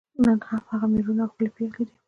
نن 0.23 0.37
هم 0.49 0.61
هغه 0.71 0.87
میړونه 0.93 1.21
او 1.23 1.31
ښکلي 1.33 1.49
پېغلې 1.55 1.83
دي. 1.87 1.95